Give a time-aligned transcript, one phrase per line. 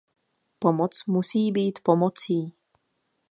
[0.59, 2.55] Pomoc musí být pomocí.